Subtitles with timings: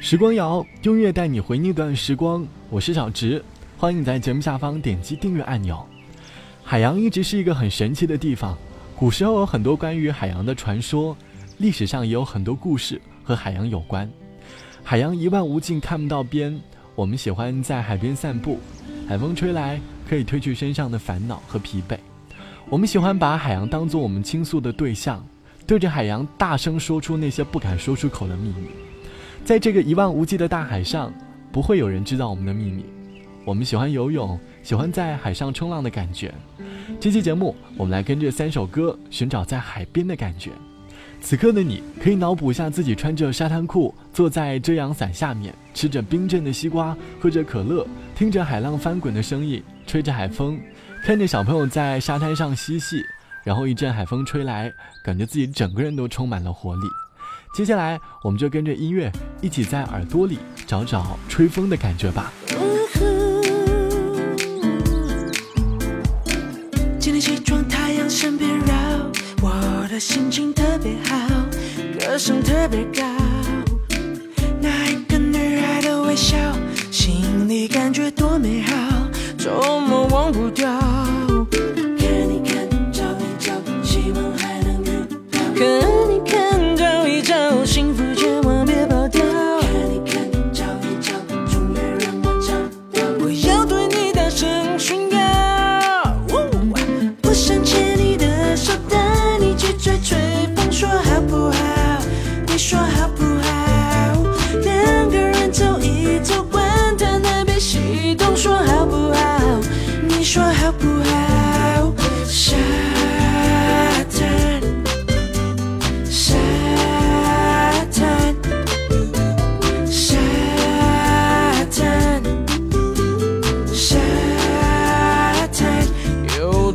[0.00, 3.42] 时光谣用乐带你回那段时光，我是小直，
[3.78, 5.82] 欢迎你在节目下方点击订阅按钮。
[6.62, 8.56] 海洋一直是一个很神奇的地方，
[8.94, 11.16] 古时候有很多关于海洋的传说，
[11.56, 14.08] 历史上也有很多故事和海洋有关。
[14.84, 16.58] 海洋一望无尽，看不到边。
[16.94, 18.58] 我们喜欢在海边散步，
[19.08, 21.96] 海风吹来可以褪去身上的烦恼和疲惫。
[22.68, 25.26] 我们喜欢把海洋当作我们倾诉的对象，
[25.66, 28.68] 对着海洋大声说出那些不敢说出口的秘密。
[29.48, 31.10] 在这个一望无际的大海上，
[31.50, 32.84] 不会有人知道我们的秘密。
[33.46, 36.34] 我们喜欢游泳，喜欢在海上冲浪的感觉。
[37.00, 40.50] 这期节目，我们来跟着三首歌，寻找在海边的感觉。
[41.22, 50.60] 此刻的你，可以脑补一下自己穿着沙滩裤，坐在遮阳伞下面，吃着冰镇的西瓜，喝着可乐，听着海浪翻滚的声音，吹着海风，
[51.02, 53.02] 看着小朋友在沙滩上嬉戏，
[53.44, 54.70] 然后一阵海风吹来，
[55.02, 56.82] 感觉自己整个人都充满了活力。
[57.58, 62.32] 接下来，我们就跟着音乐一起在耳朵里找找吹风的感觉吧。
[67.00, 68.64] 今天起床，太阳身边绕，
[69.42, 71.18] 我的心情特别好，
[71.98, 73.27] 歌声特别高。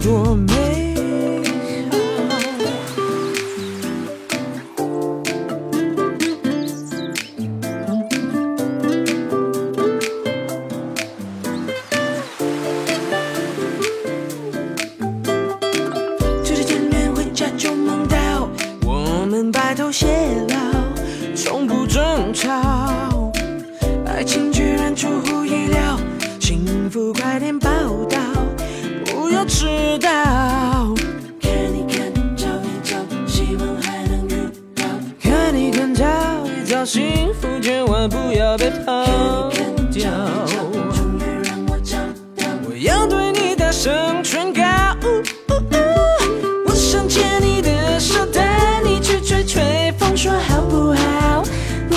[0.03, 0.53] 多美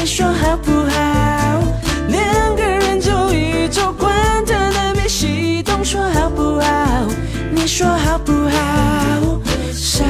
[0.06, 1.61] 说好不好？
[2.09, 4.15] 两个人走一走，管
[4.47, 7.06] 他南北西东，说好不好？
[7.50, 9.41] 你说好不好？
[9.72, 10.05] 沙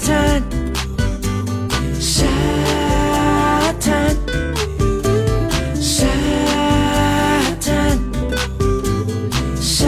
[0.00, 0.42] 滩，
[2.00, 2.24] 沙
[3.78, 4.16] 滩，
[5.78, 6.06] 沙
[7.60, 7.98] 滩，
[9.60, 9.86] 沙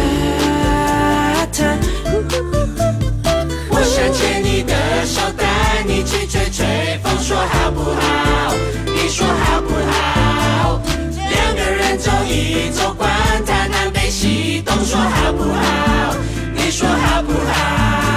[1.51, 1.79] 滩。
[3.71, 4.75] 我想牵你的
[5.07, 5.23] 手，
[12.41, 13.11] 人走一走，管
[13.45, 16.15] 他南北西东，说好不好？
[16.55, 18.10] 你说好不好？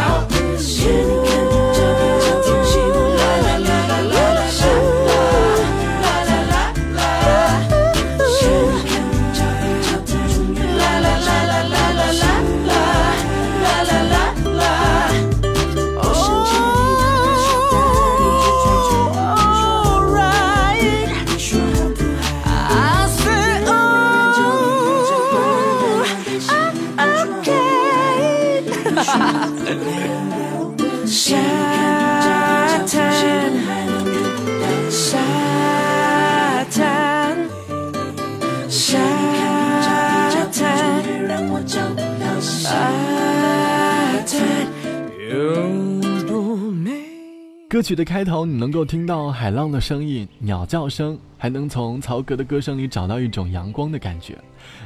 [47.73, 54.37] 歌曲的开头，你能够听到海浪的声音、鸟叫声，还能从曹格的歌声里找到一种阳光的感觉，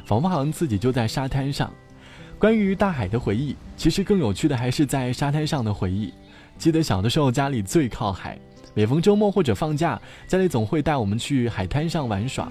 [0.06, 1.70] 仿佛好像自己就在沙滩上。
[2.40, 6.14] 关于大海的回忆，其实更有趣的还是在沙滩上的回忆。
[6.58, 8.40] 记得小的时候，家里最靠海，
[8.74, 12.50] 每逢周末或者放假，家里总会带我们去海滩上玩耍。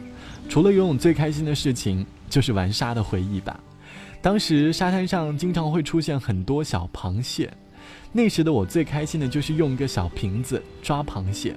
[0.51, 3.59] 除了游泳，最开心的事情就是玩沙的回忆吧。
[4.21, 7.51] 当时沙滩上经常会出现很多小螃蟹，
[8.13, 11.55] 那时的我最开心的就是用一个小瓶子抓螃蟹，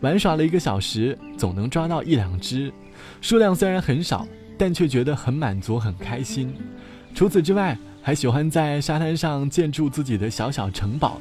[0.00, 2.72] 玩耍了一个小时，总能抓到一两只，
[3.20, 4.26] 数量虽然很少，
[4.56, 6.54] 但却觉得很满足、很开心。
[7.14, 11.20] 除此之外，还喜欢在沙滩上建筑自己的小小城堡，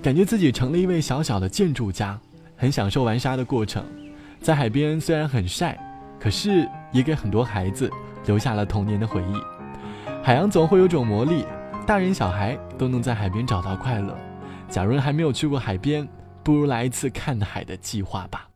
[0.00, 2.18] 感觉自己成了一位小小的建筑家，
[2.56, 3.84] 很享受玩沙的过程。
[4.40, 5.78] 在海边虽然很晒，
[6.20, 7.90] 可是也给很多孩子
[8.26, 10.22] 留下了童年的回忆。
[10.22, 11.44] 海洋总会有种魔力，
[11.90, 14.16] 大人小孩都能在海边找到快乐。
[14.68, 16.08] 假如还没有去过海边，
[16.44, 18.48] 不如来一次看海的计划吧。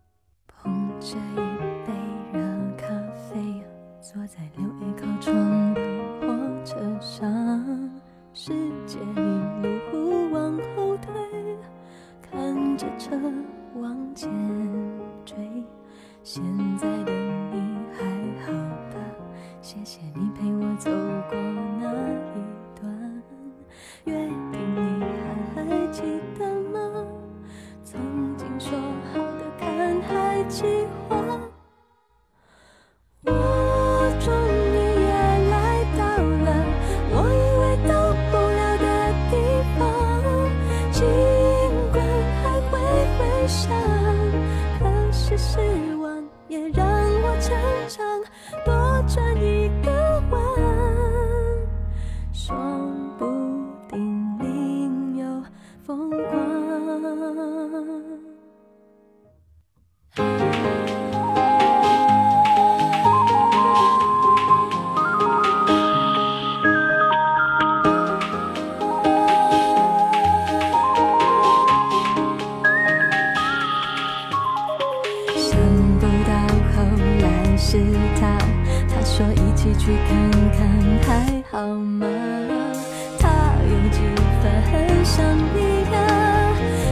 [85.17, 85.97] 想你呀，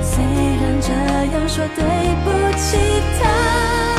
[0.00, 0.92] 虽然这
[1.36, 1.82] 样说对
[2.22, 2.78] 不起
[3.20, 3.91] 他。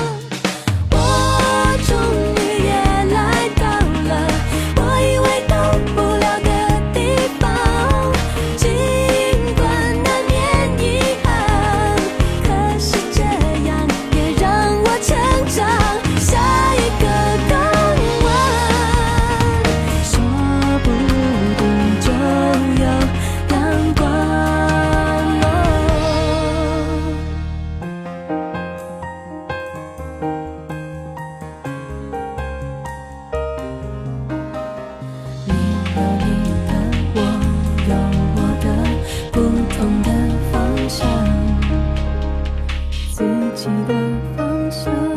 [44.73, 45.12] 方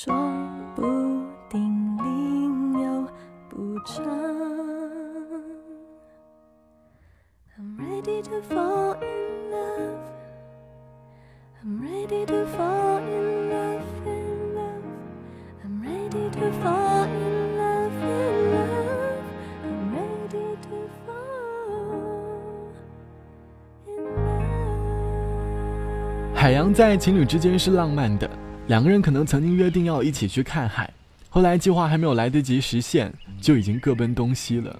[0.00, 0.14] 说
[0.76, 0.82] 不
[1.50, 3.04] 定另有
[3.48, 4.00] 补偿。
[7.56, 9.98] I'm ready to fall in love.
[11.60, 14.84] I'm ready to fall in love, in love.
[15.64, 19.24] I'm ready to fall in love, in love.
[19.64, 21.42] I'm ready to fall
[23.88, 23.96] in love.
[26.36, 28.30] 海洋在情侣之间是浪漫的，
[28.68, 30.92] 两个人可能曾经约定要一起去看海，
[31.30, 33.10] 后来计划还没有来得及实现，
[33.40, 34.78] 就已经各奔东西了。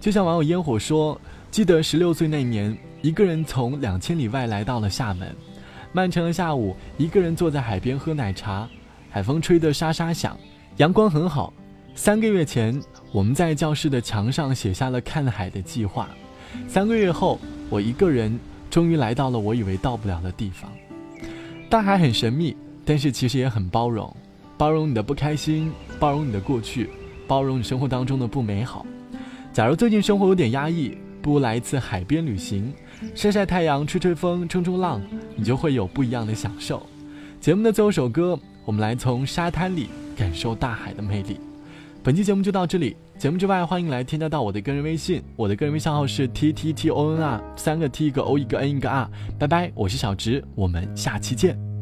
[0.00, 1.18] 就像网友烟火说
[1.48, 5.32] ：“记得十六岁那年，一个人从两千里外来到了厦门，
[5.92, 8.68] 漫长的下午，一个人坐在海边喝奶茶，
[9.08, 10.36] 海风吹得沙沙响，
[10.78, 11.54] 阳光很好。
[11.94, 16.08] 三个月前，我们在教室的墙上写下了看海的计划。
[16.66, 17.38] 三个月后，
[17.70, 18.36] 我一个人
[18.68, 20.68] 终于来到了我以为到不了的地方。
[21.70, 24.14] 大海很神秘，但是其实也很包容，
[24.58, 26.90] 包容你的不开心，包容你的过去，
[27.26, 28.84] 包容你生活当中的不美好。
[29.52, 32.72] 假如最近生活有点压抑，不如来一次海边旅行，
[33.14, 35.00] 晒晒太阳，吹吹风，冲冲浪，
[35.36, 36.84] 你就会有不一样的享受。
[37.40, 41.38] 节目的最后一首歌，我们来从沙滩里感受大海的魅力。
[42.02, 49.08] 本期节目就到这里，节目之外，欢迎来添加到我的个人微信，我的个人微信号是 t t t o n r，三个 t 一个 o 一个 n 一个 r。
[49.38, 51.73] 拜拜，我是小直，我们下期见。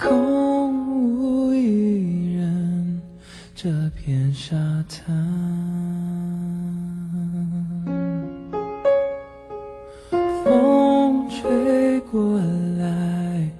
[0.00, 3.02] 空无一人，
[3.54, 4.56] 这片沙
[4.88, 5.14] 滩，
[10.42, 12.38] 风吹过
[12.78, 13.50] 来，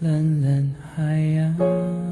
[0.00, 2.11] 蓝蓝海洋。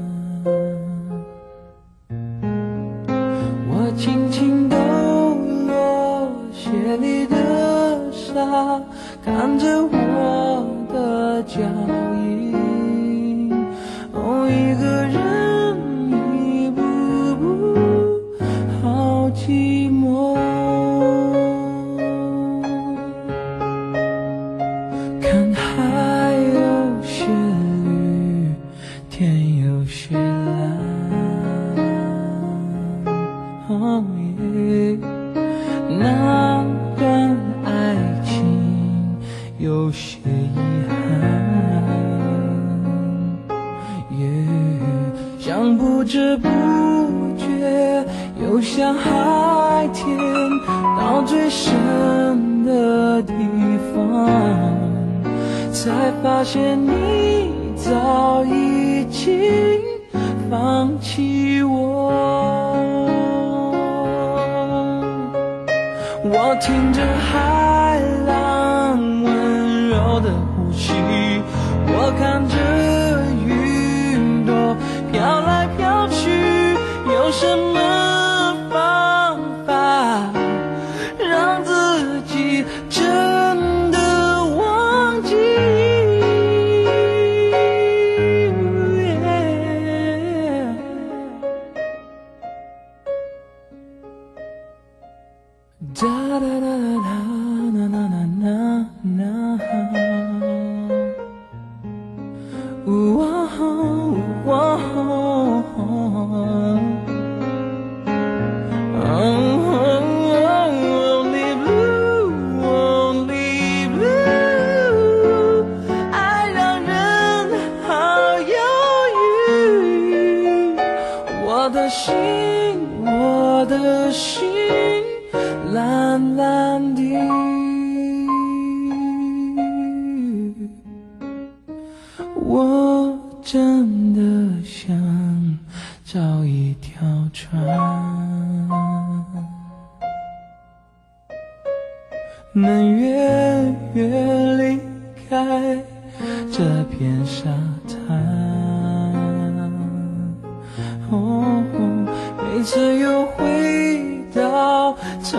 [51.51, 53.33] 深的地
[53.93, 54.25] 方，
[55.73, 59.27] 才发现你早已经
[60.49, 61.69] 放弃我。
[66.23, 70.93] 我听着海浪温柔的呼吸，
[71.85, 72.55] 我看着
[73.45, 74.53] 云朵
[75.11, 76.29] 飘来飘去，
[77.11, 77.80] 有什么
[102.85, 104.90] 哦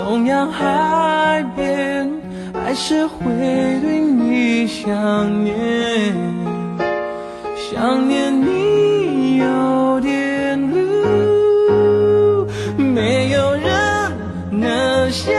[0.04, 2.10] 同样海边，
[2.52, 3.24] 还是会
[3.80, 6.14] 对你想念，
[7.56, 14.12] 想念你有点路，没有人
[14.50, 15.32] 能像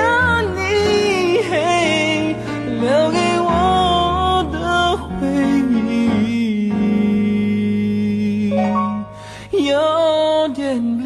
[0.56, 2.36] 你嘿
[2.80, 5.28] 留给我的回
[5.92, 6.72] 忆，
[9.52, 11.03] 有点。